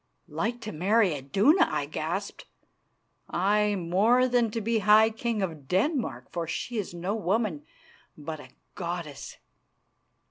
[0.27, 2.47] "Like to marry Iduna?" I gasped.
[3.29, 7.63] "Aye, more than to be High King of Denmark, for she is no woman,
[8.17, 9.37] but a goddess."